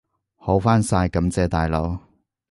[0.35, 1.99] 好返晒，感謝大佬！